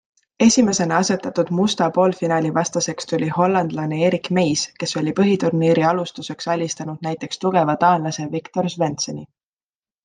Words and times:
Esimesena 0.43 0.95
asetatud 1.03 1.51
Musta 1.57 1.89
poolfinaalivastaseks 1.97 3.09
tuli 3.11 3.29
hollandlane 3.37 4.01
Erik 4.09 4.31
Meijs, 4.39 4.65
kes 4.83 4.97
oli 5.03 5.15
põhiturniiri 5.21 5.87
alustuseks 5.93 6.51
alistanud 6.57 7.09
näiteks 7.09 7.45
tugeva 7.47 7.79
taanlase 7.87 8.29
Victor 8.37 8.75
Svendseni. 8.79 9.31